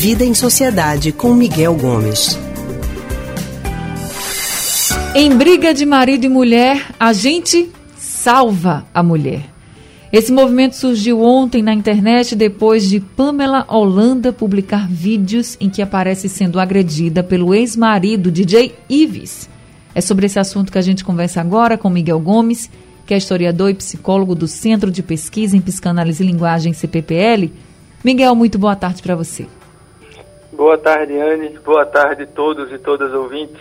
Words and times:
Vida 0.00 0.24
em 0.24 0.32
Sociedade 0.32 1.10
com 1.10 1.34
Miguel 1.34 1.74
Gomes. 1.74 2.38
Em 5.12 5.36
briga 5.36 5.74
de 5.74 5.84
marido 5.84 6.24
e 6.24 6.28
mulher, 6.28 6.94
a 7.00 7.12
gente 7.12 7.68
salva 7.96 8.86
a 8.94 9.02
mulher. 9.02 9.46
Esse 10.12 10.30
movimento 10.30 10.76
surgiu 10.76 11.20
ontem 11.20 11.64
na 11.64 11.74
internet 11.74 12.36
depois 12.36 12.88
de 12.88 13.00
Pamela 13.00 13.66
Holanda 13.68 14.32
publicar 14.32 14.86
vídeos 14.88 15.56
em 15.60 15.68
que 15.68 15.82
aparece 15.82 16.28
sendo 16.28 16.60
agredida 16.60 17.24
pelo 17.24 17.52
ex-marido 17.52 18.30
DJ 18.30 18.76
Ives. 18.88 19.50
É 19.96 20.00
sobre 20.00 20.26
esse 20.26 20.38
assunto 20.38 20.70
que 20.70 20.78
a 20.78 20.82
gente 20.82 21.04
conversa 21.04 21.40
agora 21.40 21.76
com 21.76 21.90
Miguel 21.90 22.20
Gomes, 22.20 22.70
que 23.04 23.14
é 23.14 23.16
historiador 23.16 23.68
e 23.68 23.74
psicólogo 23.74 24.36
do 24.36 24.46
Centro 24.46 24.92
de 24.92 25.02
Pesquisa 25.02 25.56
em 25.56 25.60
Psicanálise 25.60 26.22
e 26.22 26.26
Linguagem 26.28 26.72
CPPL. 26.72 27.50
Miguel, 28.04 28.36
muito 28.36 28.60
boa 28.60 28.76
tarde 28.76 29.02
para 29.02 29.16
você. 29.16 29.57
Boa 30.58 30.76
tarde, 30.76 31.16
Anne. 31.16 31.56
Boa 31.64 31.86
tarde 31.86 32.24
a 32.24 32.26
todos 32.26 32.72
e 32.72 32.78
todas 32.78 33.12
ouvintes. 33.12 33.60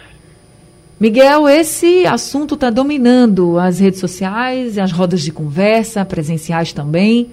Miguel, 0.99 1.47
esse 1.47 2.07
assunto 2.07 2.55
está 2.55 2.71
dominando 2.71 3.59
as 3.59 3.77
redes 3.77 3.99
sociais, 3.99 4.79
as 4.79 4.91
rodas 4.91 5.21
de 5.21 5.31
conversa, 5.31 6.03
presenciais 6.03 6.73
também. 6.73 7.29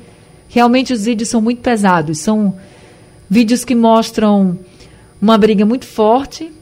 Realmente 0.51 0.93
os 0.93 1.07
vídeos 1.07 1.31
são 1.31 1.41
muito 1.41 1.63
pesados. 1.63 2.19
São 2.19 2.55
vídeos 3.29 3.65
que 3.65 3.75
mostram 3.75 4.59
uma 5.19 5.39
briga 5.39 5.65
muito 5.65 5.87
forte. 5.87 6.53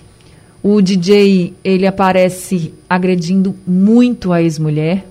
O 0.62 0.80
DJ 0.80 1.54
ele 1.64 1.88
aparece 1.88 2.72
agredindo 2.88 3.52
muito 3.66 4.32
a 4.32 4.40
ex-mulher. 4.40 5.04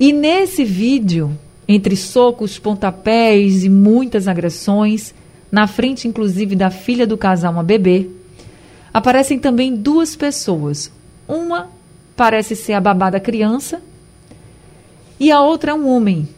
E 0.00 0.12
nesse 0.12 0.64
vídeo, 0.64 1.30
entre 1.68 1.94
socos, 1.94 2.58
pontapés 2.58 3.62
e 3.62 3.68
muitas 3.68 4.26
agressões, 4.26 5.14
na 5.54 5.68
frente 5.68 6.08
inclusive 6.08 6.56
da 6.56 6.68
filha 6.68 7.06
do 7.06 7.16
casal, 7.16 7.52
uma 7.52 7.62
bebê, 7.62 8.10
aparecem 8.92 9.38
também 9.38 9.72
duas 9.72 10.16
pessoas. 10.16 10.90
Uma 11.28 11.70
parece 12.16 12.56
ser 12.56 12.72
a 12.72 12.80
babá 12.80 13.08
da 13.08 13.20
criança 13.20 13.80
e 15.18 15.30
a 15.30 15.40
outra 15.40 15.70
é 15.70 15.74
um 15.74 15.88
homem 15.88 16.28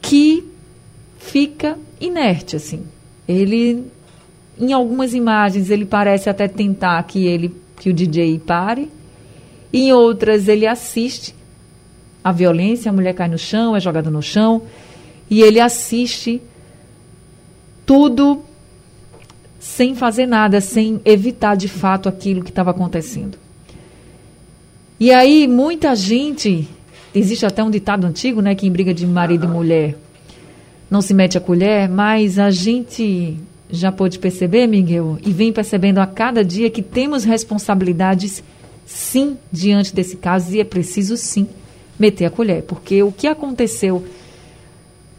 que 0.00 0.42
fica 1.18 1.78
inerte 2.00 2.56
assim. 2.56 2.82
Ele 3.28 3.84
em 4.58 4.72
algumas 4.72 5.12
imagens 5.12 5.68
ele 5.68 5.84
parece 5.84 6.30
até 6.30 6.48
tentar 6.48 7.02
que 7.02 7.26
ele 7.26 7.54
que 7.76 7.90
o 7.90 7.92
DJ 7.92 8.38
pare. 8.38 8.90
Em 9.70 9.92
outras 9.92 10.48
ele 10.48 10.66
assiste 10.66 11.34
a 12.24 12.32
violência, 12.32 12.90
a 12.90 12.94
mulher 12.94 13.12
cai 13.12 13.28
no 13.28 13.36
chão, 13.36 13.76
é 13.76 13.80
jogada 13.80 14.10
no 14.10 14.22
chão 14.22 14.62
e 15.28 15.42
ele 15.42 15.60
assiste 15.60 16.40
tudo 17.84 18.42
sem 19.58 19.94
fazer 19.94 20.26
nada, 20.26 20.60
sem 20.60 21.00
evitar 21.04 21.56
de 21.56 21.68
fato 21.68 22.08
aquilo 22.08 22.42
que 22.42 22.50
estava 22.50 22.70
acontecendo. 22.70 23.38
E 24.98 25.12
aí, 25.12 25.46
muita 25.46 25.94
gente. 25.94 26.68
Existe 27.14 27.44
até 27.44 27.62
um 27.62 27.70
ditado 27.70 28.06
antigo, 28.06 28.40
né? 28.40 28.54
Que 28.54 28.66
em 28.66 28.70
briga 28.70 28.94
de 28.94 29.06
marido 29.06 29.44
e 29.44 29.48
mulher 29.48 29.96
não 30.92 31.00
se 31.00 31.14
mete 31.14 31.38
a 31.38 31.40
colher, 31.40 31.88
mas 31.88 32.38
a 32.38 32.50
gente 32.50 33.38
já 33.70 33.90
pôde 33.90 34.18
perceber, 34.18 34.66
Miguel, 34.66 35.16
e 35.24 35.32
vem 35.32 35.50
percebendo 35.50 35.98
a 36.00 36.06
cada 36.06 36.44
dia 36.44 36.68
que 36.68 36.82
temos 36.82 37.24
responsabilidades, 37.24 38.44
sim, 38.84 39.38
diante 39.50 39.94
desse 39.94 40.18
caso, 40.18 40.54
e 40.54 40.60
é 40.60 40.64
preciso, 40.64 41.16
sim, 41.16 41.48
meter 41.98 42.26
a 42.26 42.30
colher. 42.30 42.64
Porque 42.64 43.02
o 43.02 43.10
que 43.10 43.26
aconteceu 43.26 44.04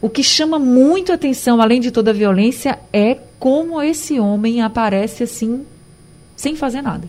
o 0.04 0.10
que 0.10 0.22
chama 0.22 0.60
muito 0.60 1.14
atenção, 1.14 1.62
além 1.62 1.80
de 1.80 1.90
toda 1.90 2.12
a 2.12 2.14
violência, 2.14 2.78
é 2.92 3.18
como 3.40 3.82
esse 3.82 4.20
homem 4.20 4.62
aparece 4.62 5.24
assim, 5.24 5.66
sem 6.36 6.58
fazer 6.58 6.82
nada. 6.82 7.08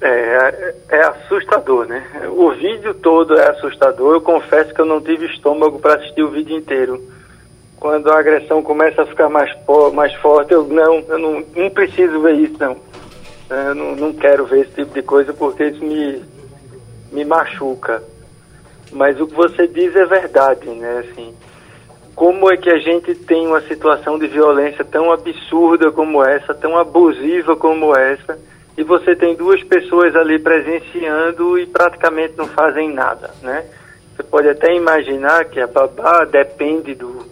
É, 0.00 0.74
é 0.88 1.04
assustador, 1.04 1.86
né? 1.86 2.04
O 2.36 2.50
vídeo 2.50 2.92
todo 2.94 3.38
é 3.38 3.48
assustador. 3.48 4.14
Eu 4.14 4.22
confesso 4.22 4.74
que 4.74 4.80
eu 4.80 4.84
não 4.84 5.00
tive 5.00 5.26
estômago 5.26 5.78
para 5.78 5.94
assistir 5.94 6.24
o 6.24 6.30
vídeo 6.30 6.56
inteiro. 6.56 7.00
Quando 7.76 8.10
a 8.10 8.18
agressão 8.18 8.60
começa 8.60 9.02
a 9.02 9.06
ficar 9.06 9.28
mais, 9.28 9.56
mais 9.92 10.12
forte, 10.14 10.52
eu 10.52 10.64
não, 10.64 10.98
eu 10.98 11.18
não, 11.20 11.44
não 11.54 11.70
preciso 11.70 12.20
ver 12.22 12.34
isso, 12.34 12.56
não. 12.58 12.76
Eu 13.48 13.74
não, 13.76 13.94
não 13.94 14.12
quero 14.12 14.46
ver 14.46 14.62
esse 14.62 14.72
tipo 14.72 14.92
de 14.92 15.02
coisa 15.02 15.32
porque 15.32 15.62
isso 15.62 15.84
me, 15.84 16.20
me 17.12 17.24
machuca. 17.24 18.02
Mas 18.94 19.20
o 19.20 19.26
que 19.26 19.34
você 19.34 19.66
diz 19.66 19.94
é 19.96 20.06
verdade, 20.06 20.68
né? 20.70 21.04
Assim, 21.04 21.34
como 22.14 22.50
é 22.50 22.56
que 22.56 22.70
a 22.70 22.78
gente 22.78 23.12
tem 23.12 23.44
uma 23.44 23.60
situação 23.62 24.16
de 24.16 24.28
violência 24.28 24.84
tão 24.84 25.12
absurda 25.12 25.90
como 25.90 26.22
essa, 26.22 26.54
tão 26.54 26.78
abusiva 26.78 27.56
como 27.56 27.94
essa, 27.96 28.38
e 28.78 28.84
você 28.84 29.16
tem 29.16 29.34
duas 29.34 29.62
pessoas 29.64 30.14
ali 30.14 30.38
presenciando 30.38 31.58
e 31.58 31.66
praticamente 31.66 32.34
não 32.36 32.46
fazem 32.46 32.92
nada, 32.92 33.34
né? 33.42 33.64
Você 34.14 34.22
pode 34.22 34.48
até 34.48 34.72
imaginar 34.72 35.46
que 35.46 35.60
a 35.60 35.66
babá 35.66 36.24
depende 36.24 36.94
do, 36.94 37.26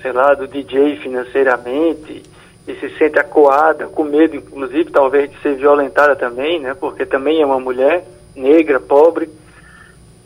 sei 0.00 0.12
lá, 0.12 0.32
do 0.32 0.48
DJ 0.48 0.96
financeiramente 0.96 2.22
e 2.66 2.74
se 2.76 2.88
sente 2.96 3.18
acuada, 3.18 3.86
com 3.86 4.02
medo, 4.02 4.34
inclusive, 4.36 4.90
talvez 4.90 5.30
de 5.30 5.38
ser 5.42 5.56
violentada 5.56 6.16
também, 6.16 6.58
né? 6.58 6.72
Porque 6.72 7.04
também 7.04 7.42
é 7.42 7.46
uma 7.46 7.60
mulher 7.60 8.02
negra, 8.34 8.80
pobre 8.80 9.28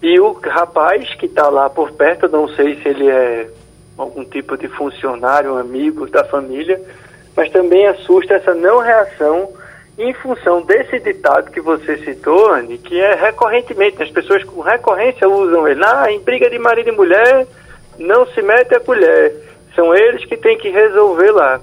e 0.03 0.19
o 0.19 0.33
rapaz 0.33 1.15
que 1.15 1.27
está 1.27 1.49
lá 1.49 1.71
por 1.71 1.93
perto, 1.93 2.29
não 2.29 2.49
sei 2.49 2.75
se 2.83 2.89
ele 2.89 3.09
é 3.09 3.49
algum 3.97 4.25
tipo 4.25 4.57
de 4.57 4.67
funcionário, 4.67 5.55
um 5.55 5.59
amigo 5.59 6.11
da 6.11 6.25
família, 6.25 6.81
mas 7.37 7.51
também 7.51 7.87
assusta 7.87 8.35
essa 8.35 8.53
não 8.53 8.81
reação 8.81 9.49
em 9.97 10.13
função 10.15 10.63
desse 10.63 10.99
ditado 10.99 11.53
que 11.53 11.61
você 11.61 11.99
citou, 11.99 12.51
Anne, 12.53 12.79
que 12.79 12.99
é 12.99 13.15
recorrentemente, 13.15 14.03
as 14.03 14.11
pessoas 14.11 14.43
com 14.43 14.61
recorrência 14.61 15.29
usam 15.29 15.69
ele. 15.69 15.85
Ah, 15.85 16.11
em 16.11 16.19
briga 16.19 16.51
de 16.51 16.59
marido 16.59 16.89
e 16.89 16.93
mulher, 16.93 17.47
não 17.97 18.27
se 18.27 18.43
mete 18.43 18.75
a 18.75 18.81
colher. 18.81 19.37
São 19.77 19.95
eles 19.95 20.25
que 20.25 20.37
têm 20.37 20.59
que 20.59 20.71
resolver 20.71 21.31
lá. 21.31 21.61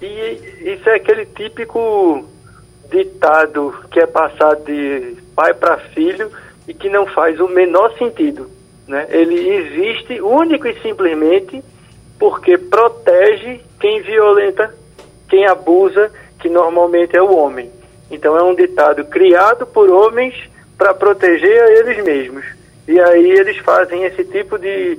E 0.00 0.72
isso 0.72 0.88
é 0.88 0.94
aquele 0.94 1.26
típico 1.26 2.24
ditado 2.90 3.74
que 3.90 3.98
é 3.98 4.06
passado 4.06 4.64
de 4.64 5.16
pai 5.34 5.52
para 5.52 5.78
filho 5.78 6.30
e 6.66 6.74
que 6.74 6.88
não 6.88 7.06
faz 7.06 7.38
o 7.40 7.48
menor 7.48 7.96
sentido. 7.96 8.50
Né? 8.86 9.06
Ele 9.10 9.48
existe 9.48 10.20
único 10.20 10.66
e 10.66 10.80
simplesmente 10.80 11.62
porque 12.18 12.56
protege 12.56 13.60
quem 13.78 14.00
violenta, 14.02 14.74
quem 15.28 15.46
abusa, 15.46 16.10
que 16.40 16.48
normalmente 16.48 17.16
é 17.16 17.22
o 17.22 17.34
homem. 17.34 17.70
Então 18.10 18.36
é 18.36 18.42
um 18.42 18.54
ditado 18.54 19.04
criado 19.04 19.66
por 19.66 19.90
homens 19.90 20.34
para 20.78 20.94
proteger 20.94 21.62
a 21.62 21.70
eles 21.72 22.04
mesmos. 22.04 22.44
E 22.86 22.98
aí 23.00 23.30
eles 23.30 23.58
fazem 23.58 24.04
esse 24.04 24.24
tipo 24.24 24.58
de, 24.58 24.98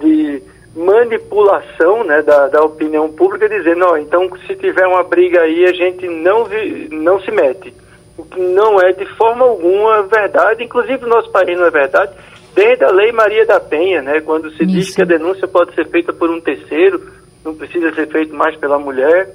de 0.00 0.42
manipulação 0.74 2.04
né, 2.04 2.22
da, 2.22 2.48
da 2.48 2.62
opinião 2.62 3.10
pública, 3.12 3.48
dizendo, 3.48 3.86
oh, 3.90 3.96
então 3.96 4.30
se 4.46 4.56
tiver 4.56 4.86
uma 4.86 5.02
briga 5.02 5.42
aí, 5.42 5.66
a 5.66 5.72
gente 5.72 6.08
não, 6.08 6.44
vi, 6.44 6.88
não 6.90 7.20
se 7.20 7.30
mete 7.30 7.72
o 8.18 8.24
que 8.24 8.40
não 8.40 8.80
é 8.80 8.92
de 8.92 9.06
forma 9.16 9.44
alguma 9.44 10.02
verdade, 10.02 10.64
inclusive 10.64 11.02
no 11.02 11.08
nosso 11.08 11.30
país 11.30 11.56
não 11.56 11.66
é 11.66 11.70
verdade, 11.70 12.12
desde 12.54 12.84
a 12.84 12.90
Lei 12.90 13.12
Maria 13.12 13.46
da 13.46 13.60
Penha, 13.60 14.02
né, 14.02 14.20
quando 14.20 14.50
se 14.50 14.64
Isso. 14.64 14.66
diz 14.66 14.94
que 14.94 15.02
a 15.02 15.06
denúncia 15.06 15.46
pode 15.46 15.72
ser 15.74 15.86
feita 15.88 16.12
por 16.12 16.28
um 16.28 16.40
terceiro, 16.40 17.00
não 17.44 17.54
precisa 17.54 17.94
ser 17.94 18.08
feito 18.08 18.34
mais 18.34 18.56
pela 18.56 18.78
mulher. 18.78 19.32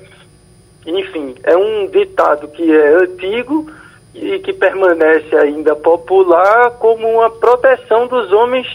Enfim, 0.85 1.33
é 1.43 1.55
um 1.55 1.87
ditado 1.87 2.49
que 2.49 2.69
é 2.69 2.95
antigo 2.95 3.71
e 4.13 4.39
que 4.39 4.51
permanece 4.51 5.33
ainda 5.37 5.73
popular 5.75 6.71
como 6.71 7.07
uma 7.07 7.29
proteção 7.29 8.05
dos 8.07 8.31
homens 8.33 8.67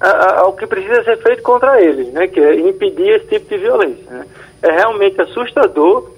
ao 0.00 0.54
que 0.54 0.66
precisa 0.66 1.04
ser 1.04 1.18
feito 1.18 1.42
contra 1.42 1.80
eles, 1.82 2.10
né, 2.12 2.26
que 2.26 2.40
é 2.40 2.58
impedir 2.58 3.10
esse 3.10 3.26
tipo 3.26 3.48
de 3.50 3.58
violência. 3.58 4.10
Né. 4.10 4.26
É 4.62 4.72
realmente 4.72 5.20
assustador 5.20 6.13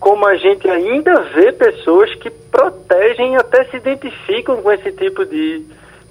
como 0.00 0.26
a 0.26 0.34
gente 0.34 0.68
ainda 0.68 1.20
vê 1.34 1.52
pessoas 1.52 2.12
que 2.14 2.30
protegem, 2.30 3.36
até 3.36 3.64
se 3.64 3.76
identificam 3.76 4.62
com 4.62 4.72
esse 4.72 4.90
tipo 4.92 5.26
de, 5.26 5.62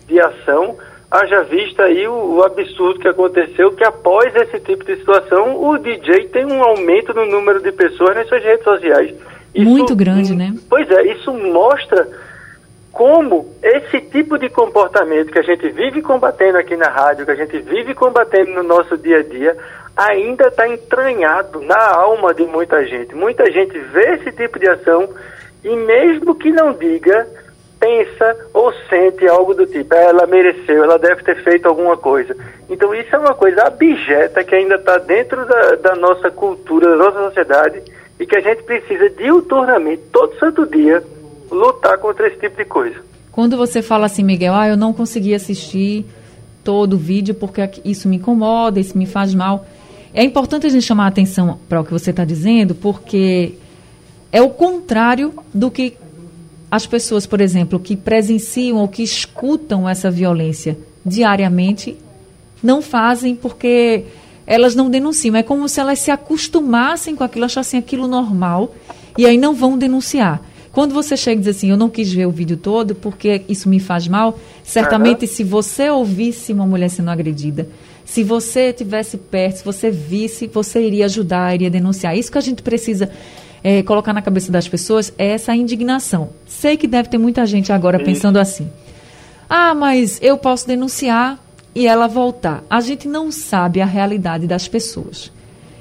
de 0.08 0.22
ação. 0.22 0.78
Haja 1.10 1.42
vista 1.42 1.84
aí 1.84 2.08
o, 2.08 2.36
o, 2.36 2.44
absurdo 2.44 3.00
que 3.00 3.08
aconteceu, 3.08 3.72
que 3.72 3.84
após 3.84 4.34
esse 4.36 4.60
tipo 4.60 4.86
de 4.86 4.96
situação, 4.96 5.60
o 5.60 5.76
DJ 5.80 6.28
tem 6.28 6.46
um 6.46 6.64
aumento 6.64 7.16
no 7.16 7.26
número 7.26 7.60
de 7.64 7.72
pessoas 7.72 8.16
nas 8.16 8.28
suas 8.28 8.44
redes 8.44 8.64
sociais. 8.64 9.16
Isso, 9.56 9.68
Muito 9.68 9.96
grande, 9.96 10.36
né? 10.36 10.54
Pois 10.70 10.88
é, 10.92 11.12
isso 11.12 11.34
mostra 11.34 12.08
como 12.92 13.48
esse 13.64 14.02
tipo 14.02 14.38
de 14.38 14.50
comportamento 14.50 15.32
que 15.32 15.40
a 15.40 15.44
gente 15.44 15.68
vive 15.70 16.04
combatendo 16.04 16.60
aqui 16.60 16.76
na 16.76 16.90
rádio, 16.90 17.26
que 17.26 17.32
a 17.32 17.36
gente 17.36 17.58
vive 17.58 17.96
combatendo 17.96 18.52
no 18.52 18.62
nosso 18.62 18.96
dia 18.96 19.18
a 19.18 19.24
dia, 19.24 19.58
ainda 19.96 20.48
está 20.48 20.68
entranhado 20.68 21.62
na 21.62 21.94
alma 21.94 22.34
de 22.34 22.44
muita 22.44 22.86
gente. 22.86 23.14
Muita 23.16 23.52
gente 23.52 23.78
vê 23.78 24.16
esse 24.16 24.32
tipo 24.32 24.58
de 24.58 24.68
ação 24.68 25.10
e 25.64 25.76
mesmo 25.76 26.36
que 26.36 26.52
não 26.52 26.74
diga, 26.74 27.28
pensa 27.80 28.36
ou 28.54 28.74
sente 28.90 29.28
algo 29.28 29.54
do 29.54 29.66
tipo, 29.66 29.94
é, 29.94 30.06
ela 30.06 30.28
mereceu, 30.28 30.84
ela 30.84 31.00
deve 31.00 31.24
ter 31.24 31.42
feito 31.44 31.68
alguma 31.68 31.98
coisa. 31.98 32.36
Então 32.70 32.94
isso 32.94 33.16
é 33.16 33.20
uma 33.20 33.34
coisa 33.34 33.64
abjeta 33.64 34.44
que 34.44 34.56
ainda 34.56 34.76
está 34.76 34.98
dentro 34.98 35.46
da, 35.46 35.76
da, 35.76 35.96
nossa 35.96 36.30
cultura, 36.30 36.90
da 36.90 36.96
nossa 36.96 37.24
sociedade 37.26 37.82
e 38.20 38.26
que 38.26 38.36
a 38.36 38.42
gente 38.42 38.64
precisa 38.64 39.10
diuturnamente, 39.10 40.04
todo 40.12 40.38
santo 40.38 40.66
dia, 40.66 41.02
lutar 41.50 41.98
contra 41.98 42.28
esse 42.28 42.38
tipo 42.38 42.58
de 42.58 42.66
coisa. 42.66 42.96
Quando 43.32 43.56
você 43.56 43.82
fala 43.82 44.06
assim, 44.06 44.24
Miguel, 44.24 44.54
ah, 44.54 44.68
eu 44.68 44.76
não 44.76 44.92
consegui 44.92 45.34
assistir 45.34 46.06
todo 46.64 46.94
o 46.94 46.98
vídeo 46.98 47.34
porque 47.34 47.68
isso 47.86 48.08
me 48.10 48.18
incomoda, 48.18 48.80
isso 48.80 48.98
me 48.98 49.06
faz 49.06 49.34
mal. 49.34 49.66
É 50.14 50.24
importante 50.24 50.66
a 50.66 50.70
gente 50.70 50.84
chamar 50.84 51.06
a 51.06 51.08
atenção 51.10 51.60
para 51.68 51.82
o 51.82 51.86
que 51.86 51.92
você 51.92 52.10
está 52.10 52.26
dizendo, 52.26 52.74
porque 52.74 53.54
é 54.32 54.42
o 54.42 54.50
contrário 54.50 55.34
do 55.54 55.70
que 55.70 55.94
as 56.72 56.86
pessoas, 56.86 57.26
por 57.26 57.42
exemplo, 57.42 57.80
que 57.80 57.96
presenciam 57.96 58.78
ou 58.78 58.88
que 58.88 59.02
escutam 59.02 59.90
essa 59.90 60.12
violência 60.12 60.78
diariamente 61.06 61.98
não 62.62 62.82
fazem 62.82 63.36
porque 63.36 64.06
elas 64.46 64.76
não 64.76 64.90
denunciam. 64.90 65.36
É 65.36 65.44
como 65.44 65.68
se 65.68 65.80
elas 65.80 66.00
se 66.00 66.12
acostumassem 66.12 67.16
com 67.16 67.24
aquilo, 67.24 67.46
achassem 67.46 67.80
aquilo 67.80 68.08
normal 68.08 68.74
e 69.18 69.26
aí 69.26 69.38
não 69.38 69.54
vão 69.54 69.78
denunciar. 69.78 70.42
Quando 70.71 70.94
você 70.94 71.18
chega 71.18 71.42
e 71.42 71.44
diz 71.44 71.56
assim, 71.56 71.69
eu 71.69 71.77
não 71.77 71.89
quis 71.89 72.12
ver 72.12 72.27
o 72.27 72.31
vídeo 72.31 72.56
todo 72.56 72.94
porque 72.94 73.44
isso 73.50 73.68
me 73.68 73.80
faz 73.80 74.07
mal, 74.07 74.38
certamente 74.63 75.25
uhum. 75.25 75.31
se 75.31 75.44
você 75.44 75.89
ouvisse 75.89 76.54
uma 76.54 76.66
mulher 76.66 76.89
sendo 76.89 77.10
agredida, 77.10 77.68
se 78.06 78.24
você 78.24 78.74
tivesse 78.74 79.18
perto, 79.18 79.57
se 79.57 79.66
você 79.66 79.92
visse, 79.92 80.48
você 80.48 80.81
iria 80.81 81.06
ajudar, 81.06 81.54
iria 81.54 81.69
denunciar. 81.69 82.18
Isso 82.18 82.31
que 82.31 82.38
a 82.38 82.42
gente 82.42 82.62
precisa 82.62 83.10
é, 83.63 83.83
colocar 83.83 84.13
na 84.13 84.21
cabeça 84.21 84.51
das 84.51 84.68
pessoas 84.68 85.13
é 85.18 85.27
essa 85.27 85.56
indignação. 85.56 86.30
Sei 86.48 86.75
que 86.77 86.88
deve 86.88 87.10
ter 87.10 87.18
muita 87.18 87.45
gente 87.45 87.71
agora 87.71 88.00
Sim. 88.00 88.06
pensando 88.06 88.39
assim. 88.39 88.69
Ah, 89.50 89.74
mas 89.74 90.19
eu 90.21 90.38
posso 90.38 90.68
denunciar 90.68 91.39
e 91.74 91.88
ela 91.88 92.07
voltar. 92.07 92.63
A 92.69 92.81
gente 92.81 93.07
não 93.07 93.31
sabe 93.31 93.81
a 93.81 93.86
realidade 93.86 94.48
das 94.48 94.68
pessoas. 94.68 95.31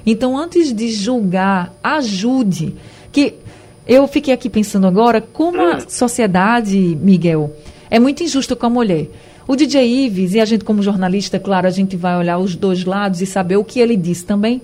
Então, 0.04 0.38
antes 0.38 0.72
de 0.72 0.90
julgar, 0.90 1.74
ajude. 1.82 2.74
Que 3.12 3.34
eu 3.88 4.06
fiquei 4.06 4.34
aqui 4.34 4.50
pensando 4.50 4.86
agora 4.86 5.20
como 5.20 5.60
a 5.62 5.80
sociedade, 5.88 6.76
Miguel, 6.76 7.56
é 7.90 7.98
muito 7.98 8.22
injusta 8.22 8.54
com 8.54 8.66
a 8.66 8.70
mulher. 8.70 9.08
O 9.46 9.56
DJ 9.56 10.04
Ives, 10.04 10.34
e 10.34 10.40
a 10.40 10.44
gente 10.44 10.62
como 10.62 10.82
jornalista, 10.82 11.40
claro, 11.40 11.66
a 11.66 11.70
gente 11.70 11.96
vai 11.96 12.18
olhar 12.18 12.38
os 12.38 12.54
dois 12.54 12.84
lados 12.84 13.22
e 13.22 13.26
saber 13.26 13.56
o 13.56 13.64
que 13.64 13.80
ele 13.80 13.96
disse 13.96 14.26
também. 14.26 14.60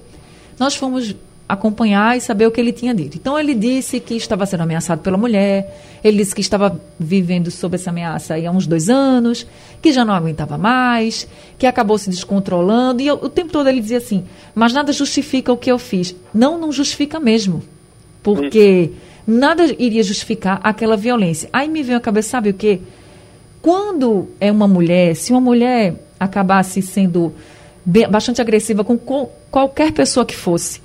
Nós 0.59 0.77
fomos 0.77 1.17
acompanhar 1.49 2.17
e 2.17 2.21
saber 2.21 2.47
o 2.47 2.51
que 2.51 2.61
ele 2.61 2.73
tinha 2.73 2.95
dito. 2.95 3.17
Então 3.17 3.39
ele 3.39 3.55
disse 3.55 3.99
que 4.01 4.15
estava 4.15 4.45
sendo 4.45 4.63
ameaçado 4.63 5.01
pela 5.01 5.17
mulher, 5.17 5.99
ele 6.03 6.19
disse 6.19 6.35
que 6.35 6.41
estava 6.43 6.79
vivendo 6.99 7.51
sob 7.51 7.77
essa 7.77 7.91
ameaça 7.91 8.35
há 8.35 8.51
uns 8.51 8.67
dois 8.67 8.91
anos, 8.91 9.47
que 9.81 9.91
já 9.91 10.05
não 10.05 10.15
aguentava 10.15 10.59
mais, 10.59 11.27
que 11.59 11.67
acabou 11.67 11.97
se 11.97 12.11
descontrolando 12.11 13.01
e 13.01 13.07
eu, 13.07 13.15
o 13.15 13.29
tempo 13.31 13.53
todo 13.53 13.69
ele 13.69 13.81
dizia 13.81 13.99
assim: 13.99 14.25
mas 14.55 14.75
nada 14.75 14.93
justifica 14.93 15.51
o 15.51 15.57
que 15.57 15.71
eu 15.71 15.79
fiz. 15.79 16.15
Não, 16.33 16.59
não 16.59 16.71
justifica 16.71 17.19
mesmo, 17.19 17.63
porque 18.23 18.93
nada 19.27 19.65
iria 19.79 20.03
justificar 20.03 20.61
aquela 20.63 20.97
violência. 20.97 21.49
Aí 21.53 21.69
me 21.69 21.83
veio 21.83 21.99
a 21.99 22.01
cabeça, 22.01 22.31
sabe 22.31 22.51
o 22.51 22.55
quê? 22.55 22.81
Quando 23.63 24.29
é 24.41 24.53
uma 24.53 24.69
mulher, 24.69 25.17
se 25.17 25.33
uma 25.33 25.41
mulher 25.41 25.95
acabasse 26.19 26.83
sendo 26.83 27.33
bastante 28.11 28.41
agressiva 28.41 28.85
com 28.85 28.99
qualquer 29.51 29.93
pessoa 29.93 30.25
que 30.25 30.37
fosse, 30.37 30.81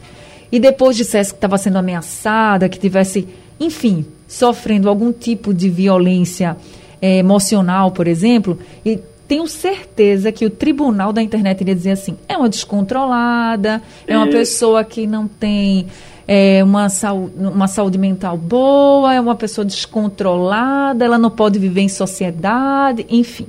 e 0.51 0.59
depois 0.59 0.97
dissesse 0.97 1.31
que 1.31 1.37
estava 1.37 1.57
sendo 1.57 1.77
ameaçada, 1.77 2.67
que 2.67 2.79
tivesse, 2.79 3.27
enfim, 3.59 4.05
sofrendo 4.27 4.89
algum 4.89 5.11
tipo 5.11 5.53
de 5.53 5.69
violência 5.69 6.57
é, 7.01 7.17
emocional, 7.17 7.91
por 7.91 8.07
exemplo, 8.07 8.57
e 8.85 8.99
tenho 9.27 9.47
certeza 9.47 10.31
que 10.31 10.43
o 10.43 10.49
tribunal 10.49 11.13
da 11.13 11.21
internet 11.21 11.61
iria 11.61 11.75
dizer 11.75 11.91
assim: 11.91 12.17
é 12.27 12.35
uma 12.35 12.49
descontrolada, 12.49 13.81
é 14.07 14.17
uma 14.17 14.27
pessoa 14.27 14.83
que 14.83 15.05
não 15.05 15.27
tem 15.27 15.85
é, 16.31 16.63
uma, 16.63 16.89
saúde, 16.89 17.33
uma 17.39 17.67
saúde 17.67 17.97
mental 17.97 18.37
boa, 18.37 19.11
é 19.11 19.19
uma 19.19 19.33
pessoa 19.33 19.65
descontrolada, 19.65 21.03
ela 21.03 21.17
não 21.17 21.31
pode 21.31 21.57
viver 21.57 21.81
em 21.81 21.89
sociedade, 21.89 23.03
enfim. 23.09 23.47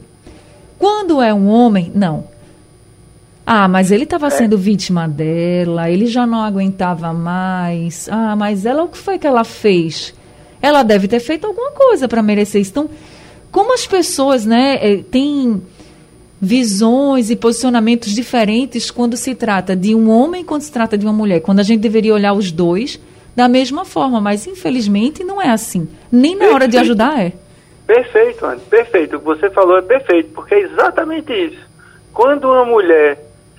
Quando 0.78 1.20
é 1.20 1.34
um 1.34 1.46
homem, 1.46 1.92
não. 1.94 2.24
Ah, 3.44 3.68
mas 3.68 3.90
ele 3.90 4.04
estava 4.04 4.28
é. 4.28 4.30
sendo 4.30 4.56
vítima 4.56 5.06
dela, 5.06 5.90
ele 5.90 6.06
já 6.06 6.26
não 6.26 6.40
aguentava 6.40 7.12
mais. 7.12 8.08
Ah, 8.10 8.34
mas 8.34 8.64
ela, 8.64 8.84
o 8.84 8.88
que 8.88 8.96
foi 8.96 9.18
que 9.18 9.26
ela 9.26 9.44
fez? 9.44 10.14
Ela 10.62 10.82
deve 10.82 11.06
ter 11.06 11.20
feito 11.20 11.46
alguma 11.46 11.72
coisa 11.72 12.08
para 12.08 12.22
merecer 12.22 12.62
isso. 12.62 12.70
Então, 12.70 12.88
como 13.52 13.74
as 13.74 13.86
pessoas, 13.86 14.46
né, 14.46 14.78
eh, 14.80 15.02
têm 15.10 15.60
visões 16.40 17.30
e 17.30 17.36
posicionamentos 17.36 18.12
diferentes 18.12 18.90
quando 18.90 19.16
se 19.16 19.34
trata 19.34 19.76
de 19.76 19.94
um 19.94 20.08
homem 20.08 20.40
e 20.40 20.44
quando 20.44 20.62
se 20.62 20.72
trata 20.72 20.96
de 20.96 21.04
uma 21.04 21.12
mulher, 21.12 21.40
quando 21.40 21.60
a 21.60 21.62
gente 21.62 21.80
deveria 21.80 22.14
olhar 22.14 22.32
os 22.32 22.50
dois 22.50 22.98
da 23.36 23.48
mesma 23.48 23.84
forma, 23.84 24.20
mas 24.20 24.46
infelizmente 24.46 25.22
não 25.22 25.40
é 25.40 25.50
assim. 25.50 25.88
Nem 26.10 26.32
na 26.32 26.38
perfeito. 26.38 26.54
hora 26.54 26.68
de 26.68 26.78
ajudar 26.78 27.20
é. 27.20 27.32
Perfeito, 27.86 28.46
Anny, 28.46 28.60
perfeito. 28.70 29.16
O 29.16 29.18
que 29.18 29.26
você 29.26 29.50
falou 29.50 29.76
é 29.76 29.82
perfeito, 29.82 30.30
porque 30.32 30.54
é 30.54 30.60
exatamente 30.60 31.32
isso. 31.32 31.60
Quando 32.12 32.44
uma 32.44 32.64
mulher 32.64 33.18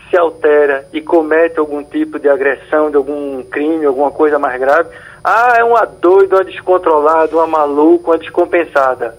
se 0.09 0.17
altera 0.17 0.87
e 0.91 1.01
comete 1.01 1.59
algum 1.59 1.83
tipo 1.83 2.19
de 2.19 2.27
agressão, 2.27 2.89
de 2.89 2.97
algum 2.97 3.43
crime, 3.43 3.85
alguma 3.85 4.11
coisa 4.11 4.39
mais 4.39 4.59
grave, 4.59 4.89
ah, 5.23 5.55
é 5.57 5.63
uma 5.63 5.85
doida, 5.85 6.37
uma 6.37 6.43
descontrolada, 6.43 7.35
uma 7.35 7.47
maluca, 7.47 8.11
uma 8.11 8.17
descompensada. 8.17 9.15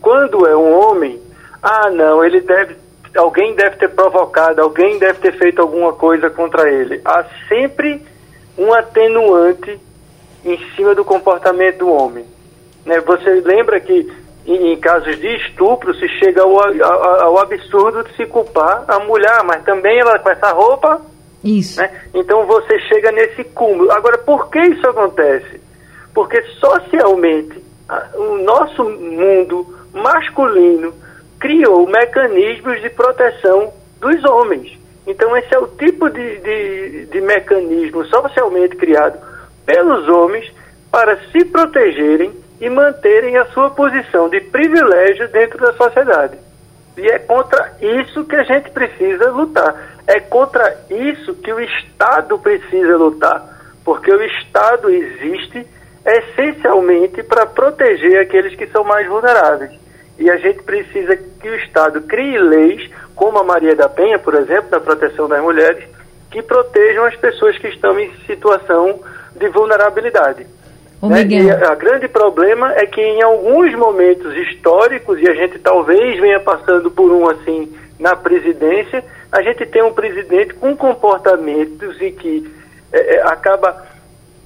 Quando 0.00 0.46
é 0.46 0.56
um 0.56 0.72
homem, 0.72 1.20
ah, 1.62 1.90
não, 1.90 2.24
ele 2.24 2.40
deve, 2.40 2.76
alguém 3.16 3.54
deve 3.54 3.76
ter 3.76 3.88
provocado, 3.88 4.62
alguém 4.62 4.98
deve 4.98 5.18
ter 5.20 5.32
feito 5.32 5.60
alguma 5.60 5.92
coisa 5.92 6.30
contra 6.30 6.70
ele. 6.70 7.00
Há 7.04 7.24
sempre 7.48 8.02
um 8.56 8.72
atenuante 8.72 9.78
em 10.44 10.58
cima 10.74 10.94
do 10.94 11.04
comportamento 11.04 11.78
do 11.78 11.90
homem. 11.90 12.24
Né? 12.84 13.00
Você 13.00 13.42
lembra 13.44 13.80
que 13.80 14.10
em, 14.46 14.72
em 14.72 14.76
casos 14.78 15.18
de 15.18 15.26
estupro, 15.36 15.92
se 15.94 16.08
chega 16.20 16.42
ao, 16.42 16.56
ao, 16.56 17.24
ao, 17.24 17.38
absurdo 17.38 18.04
de 18.04 18.14
se 18.14 18.26
culpar 18.26 18.84
a 18.86 19.00
mulher, 19.00 19.42
mas 19.44 19.64
também 19.64 19.98
ela 19.98 20.18
com 20.20 20.30
essa 20.30 20.52
roupa. 20.52 21.00
Isso. 21.42 21.80
Né? 21.80 21.90
Então 22.14 22.46
você 22.46 22.78
chega 22.80 23.10
nesse 23.10 23.42
cúmulo. 23.44 23.90
Agora, 23.90 24.18
por 24.18 24.48
que 24.48 24.60
isso 24.60 24.86
acontece? 24.88 25.60
Porque 26.14 26.40
socialmente 26.60 27.62
o 28.14 28.38
nosso 28.38 28.84
mundo 28.84 29.66
masculino 29.92 30.92
criou 31.38 31.86
mecanismos 31.86 32.80
de 32.80 32.90
proteção 32.90 33.72
dos 34.00 34.24
homens. 34.24 34.78
Então, 35.06 35.36
esse 35.36 35.54
é 35.54 35.58
o 35.58 35.68
tipo 35.68 36.10
de, 36.10 36.38
de, 36.38 37.06
de 37.06 37.20
mecanismo 37.20 38.04
socialmente 38.06 38.76
criado 38.76 39.18
pelos 39.64 40.08
homens 40.08 40.50
para 40.90 41.16
se 41.30 41.44
protegerem 41.44 42.32
e 42.60 42.68
manterem 42.68 43.36
a 43.36 43.44
sua 43.46 43.70
posição 43.70 44.28
de 44.28 44.40
privilégio 44.40 45.28
dentro 45.28 45.58
da 45.58 45.72
sociedade. 45.74 46.38
E 46.96 47.06
é 47.06 47.18
contra 47.18 47.76
isso 47.80 48.24
que 48.24 48.34
a 48.34 48.42
gente 48.42 48.70
precisa 48.70 49.30
lutar. 49.30 49.74
É 50.06 50.18
contra 50.20 50.76
isso 50.88 51.34
que 51.34 51.52
o 51.52 51.60
Estado 51.60 52.38
precisa 52.38 52.96
lutar. 52.96 53.44
Porque 53.84 54.10
o 54.10 54.22
Estado 54.22 54.88
existe 54.88 55.66
essencialmente 56.04 57.22
para 57.22 57.44
proteger 57.46 58.20
aqueles 58.20 58.54
que 58.56 58.66
são 58.68 58.82
mais 58.82 59.06
vulneráveis. 59.06 59.72
E 60.18 60.30
a 60.30 60.36
gente 60.36 60.62
precisa 60.62 61.16
que 61.16 61.48
o 61.48 61.56
Estado 61.56 62.00
crie 62.02 62.38
leis, 62.38 62.90
como 63.14 63.38
a 63.38 63.44
Maria 63.44 63.76
da 63.76 63.88
Penha, 63.88 64.18
por 64.18 64.34
exemplo, 64.34 64.70
na 64.70 64.80
proteção 64.80 65.28
das 65.28 65.42
mulheres, 65.42 65.84
que 66.30 66.42
protejam 66.42 67.04
as 67.04 67.16
pessoas 67.16 67.56
que 67.58 67.68
estão 67.68 67.98
em 67.98 68.12
situação 68.26 69.00
de 69.34 69.48
vulnerabilidade. 69.48 70.46
Né? 71.02 71.22
E 71.24 71.50
a, 71.50 71.72
a 71.72 71.74
grande 71.74 72.08
problema 72.08 72.72
é 72.74 72.86
que 72.86 73.00
em 73.00 73.22
alguns 73.22 73.74
momentos 73.74 74.34
históricos, 74.36 75.20
e 75.20 75.28
a 75.28 75.34
gente 75.34 75.58
talvez 75.58 76.18
venha 76.20 76.40
passando 76.40 76.90
por 76.90 77.10
um 77.12 77.28
assim 77.28 77.72
na 77.98 78.16
presidência, 78.16 79.04
a 79.30 79.42
gente 79.42 79.66
tem 79.66 79.82
um 79.82 79.92
presidente 79.92 80.54
com 80.54 80.76
comportamentos 80.76 82.00
e 82.00 82.10
que 82.10 82.50
é, 82.92 83.16
é, 83.16 83.22
acaba 83.22 83.86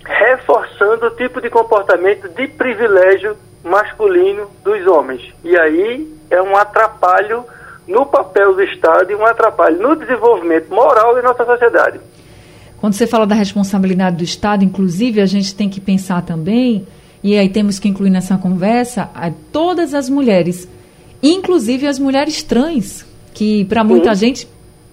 reforçando 0.04 1.06
o 1.06 1.10
tipo 1.10 1.40
de 1.40 1.50
comportamento 1.50 2.28
de 2.28 2.48
privilégio 2.48 3.36
masculino 3.64 4.46
dos 4.64 4.86
homens. 4.86 5.22
E 5.44 5.56
aí 5.56 6.08
é 6.30 6.40
um 6.40 6.56
atrapalho 6.56 7.44
no 7.86 8.06
papel 8.06 8.54
do 8.54 8.62
Estado 8.62 9.10
e 9.10 9.14
um 9.14 9.26
atrapalho 9.26 9.80
no 9.80 9.96
desenvolvimento 9.96 10.72
moral 10.72 11.14
da 11.14 11.22
nossa 11.22 11.44
sociedade. 11.44 12.00
Quando 12.78 12.94
você 12.94 13.06
fala 13.06 13.26
da 13.26 13.34
responsabilidade 13.34 14.16
do 14.16 14.24
Estado, 14.24 14.64
inclusive, 14.64 15.20
a 15.20 15.26
gente 15.26 15.54
tem 15.54 15.68
que 15.68 15.80
pensar 15.80 16.22
também, 16.22 16.86
e 17.22 17.36
aí 17.36 17.48
temos 17.48 17.78
que 17.78 17.88
incluir 17.88 18.10
nessa 18.10 18.38
conversa, 18.38 19.10
a 19.14 19.30
todas 19.52 19.92
as 19.92 20.08
mulheres, 20.08 20.66
inclusive 21.22 21.86
as 21.86 21.98
mulheres 21.98 22.42
trans, 22.42 23.04
que 23.34 23.66
para 23.66 23.84
muita 23.84 24.14
gente 24.14 24.48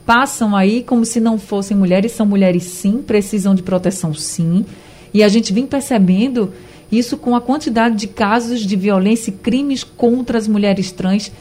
passam 0.05 0.55
aí 0.55 0.83
como 0.83 1.05
se 1.05 1.19
não 1.19 1.37
fossem 1.37 1.77
mulheres, 1.77 2.11
são 2.11 2.25
mulheres 2.25 2.63
sim, 2.63 3.01
precisam 3.01 3.55
de 3.55 3.63
proteção 3.63 4.13
sim. 4.13 4.65
E 5.13 5.23
a 5.23 5.27
gente 5.29 5.53
vem 5.53 5.65
percebendo 5.65 6.51
Isso 6.91 7.17
com 7.17 7.35
a 7.35 7.41
quantidade 7.41 7.95
de 7.95 8.07
casos 8.07 8.61
de 8.61 8.75
violência 8.75 9.29
e 9.29 9.33
crimes 9.33 9.83
contra 9.83 10.37
as 10.37 10.47
mulheres 10.47 10.91
trans. 10.91 11.31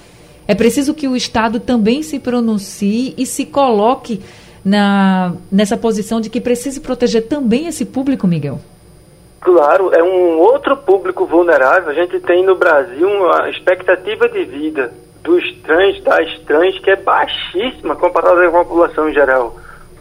É 0.49 0.55
preciso 0.55 0.95
que 0.95 1.09
o 1.09 1.17
Estado 1.17 1.61
também 1.61 2.03
se 2.03 2.19
pronuncie 2.19 3.15
e 3.17 3.25
se 3.27 3.47
coloque 3.47 4.21
na, 4.65 5.33
nessa 5.51 5.77
posição 5.77 6.21
de 6.21 6.29
que 6.29 6.41
precisa 6.41 6.81
proteger 6.81 7.29
também 7.29 7.69
esse 7.69 7.85
público, 7.85 8.27
Miguel. 8.27 8.61
Claro, 9.41 9.95
é 9.95 10.03
um 10.03 10.39
outro 10.39 10.77
público 10.77 11.25
vulnerável. 11.25 11.91
A 11.91 11.95
gente 11.95 12.19
tem 12.19 12.45
no 12.45 12.57
Brasil 12.57 13.09
uma 13.09 13.49
expectativa 13.49 14.29
de 14.29 14.45
vida 14.45 14.93
dos 15.23 15.53
trans, 15.63 16.01
das 16.03 16.39
trans, 16.41 16.79
que 16.81 16.91
é 16.91 16.97
baixíssima 16.97 17.95
comparada 17.95 18.49
com 18.51 18.59
a 18.59 18.65
população 18.65 19.09
em 19.09 19.13
geral. 19.13 19.57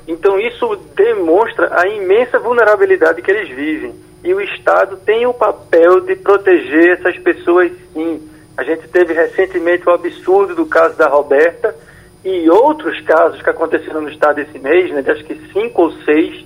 Então 0.08 0.40
isso 0.40 0.75
demonstra 0.96 1.80
a 1.80 1.88
imensa 1.88 2.40
vulnerabilidade 2.40 3.22
que 3.22 3.30
eles 3.30 3.50
vivem. 3.50 3.94
E 4.25 4.34
o 4.34 4.41
Estado 4.41 4.98
tem 4.98 5.27
o 5.27 5.34
papel 5.34 6.01
de 6.01 6.15
proteger 6.15 6.98
essas 6.98 7.15
pessoas 7.20 7.72
sim. 7.94 8.20
A 8.58 8.63
gente 8.63 8.88
teve 8.88 9.13
recentemente 9.13 9.88
o 9.88 9.91
absurdo 9.91 10.55
do 10.55 10.65
caso 10.65 10.98
da 10.98 11.08
Roberta 11.08 11.75
e 12.24 12.50
outros 12.50 13.00
casos 13.01 13.39
que 13.39 13.50
aconteceram 13.51 14.01
no 14.01 14.10
Estado 14.10 14.41
esse 14.41 14.58
mês, 14.58 14.91
né, 14.91 15.03
de 15.03 15.12
acho 15.12 15.24
que 15.25 15.36
cinco 15.53 15.84
ou 15.84 15.91
seis 16.03 16.44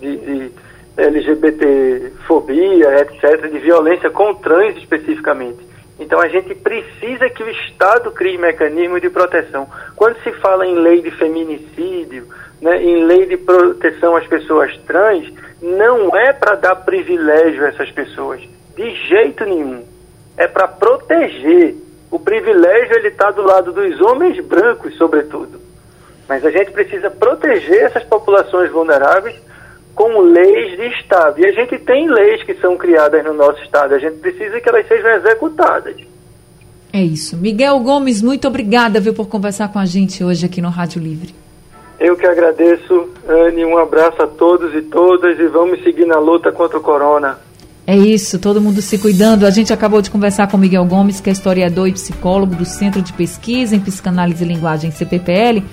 de, 0.00 0.16
de 0.16 0.50
LGBTfobia, 0.96 3.00
etc., 3.00 3.52
de 3.52 3.58
violência 3.58 4.08
com 4.08 4.34
trans 4.34 4.78
especificamente. 4.78 5.67
Então 5.98 6.20
a 6.20 6.28
gente 6.28 6.54
precisa 6.54 7.28
que 7.28 7.42
o 7.42 7.50
Estado 7.50 8.10
crie 8.12 8.38
mecanismos 8.38 9.00
de 9.00 9.10
proteção. 9.10 9.68
Quando 9.96 10.16
se 10.22 10.30
fala 10.32 10.66
em 10.66 10.78
lei 10.78 11.02
de 11.02 11.10
feminicídio, 11.10 12.28
né, 12.62 12.82
em 12.82 13.04
lei 13.04 13.26
de 13.26 13.36
proteção 13.36 14.16
às 14.16 14.26
pessoas 14.26 14.76
trans, 14.86 15.32
não 15.60 16.16
é 16.16 16.32
para 16.32 16.54
dar 16.54 16.76
privilégio 16.76 17.64
a 17.64 17.68
essas 17.68 17.90
pessoas, 17.90 18.40
de 18.76 18.94
jeito 19.08 19.44
nenhum. 19.44 19.84
É 20.36 20.46
para 20.46 20.68
proteger. 20.68 21.74
O 22.10 22.18
privilégio 22.18 22.96
ele 22.96 23.08
está 23.08 23.30
do 23.30 23.42
lado 23.42 23.72
dos 23.72 24.00
homens 24.00 24.38
brancos, 24.44 24.96
sobretudo. 24.96 25.60
Mas 26.28 26.44
a 26.44 26.50
gente 26.50 26.70
precisa 26.70 27.10
proteger 27.10 27.82
essas 27.84 28.04
populações 28.04 28.70
vulneráveis 28.70 29.36
com 29.98 30.20
leis 30.20 30.76
de 30.76 30.86
Estado. 31.00 31.40
E 31.40 31.46
a 31.46 31.50
gente 31.50 31.76
tem 31.80 32.08
leis 32.08 32.44
que 32.44 32.54
são 32.54 32.76
criadas 32.76 33.24
no 33.24 33.34
nosso 33.34 33.60
Estado, 33.64 33.96
a 33.96 33.98
gente 33.98 34.18
precisa 34.18 34.60
que 34.60 34.68
elas 34.68 34.86
sejam 34.86 35.10
executadas. 35.10 35.96
É 36.92 37.02
isso. 37.02 37.36
Miguel 37.36 37.80
Gomes, 37.80 38.22
muito 38.22 38.46
obrigada 38.46 39.00
viu, 39.00 39.12
por 39.12 39.26
conversar 39.26 39.72
com 39.72 39.80
a 39.80 39.84
gente 39.84 40.22
hoje 40.22 40.46
aqui 40.46 40.62
no 40.62 40.68
Rádio 40.68 41.02
Livre. 41.02 41.34
Eu 41.98 42.16
que 42.16 42.24
agradeço, 42.24 43.08
Anne. 43.28 43.64
Um 43.64 43.76
abraço 43.76 44.22
a 44.22 44.28
todos 44.28 44.72
e 44.72 44.82
todas 44.82 45.36
e 45.36 45.46
vamos 45.48 45.82
seguir 45.82 46.06
na 46.06 46.20
luta 46.20 46.52
contra 46.52 46.78
o 46.78 46.80
corona. 46.80 47.36
É 47.84 47.96
isso, 47.96 48.38
todo 48.38 48.60
mundo 48.60 48.80
se 48.80 48.98
cuidando. 48.98 49.46
A 49.46 49.50
gente 49.50 49.72
acabou 49.72 50.00
de 50.00 50.10
conversar 50.10 50.48
com 50.48 50.56
Miguel 50.56 50.84
Gomes, 50.84 51.20
que 51.20 51.28
é 51.28 51.32
historiador 51.32 51.88
e 51.88 51.92
psicólogo 51.92 52.54
do 52.54 52.64
Centro 52.64 53.02
de 53.02 53.12
Pesquisa 53.12 53.74
em 53.74 53.80
Psicanálise 53.80 54.44
e 54.44 54.46
Linguagem 54.46 54.92
CPPL. 54.92 55.64